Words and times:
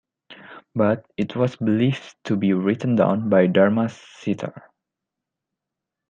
But 0.73 1.05
it 1.15 1.35
was 1.35 1.57
believed 1.57 2.15
to 2.23 2.35
be 2.35 2.53
written 2.53 2.95
down 2.95 3.29
by 3.29 3.45
Dharma 3.45 3.85
Citar. 3.85 4.63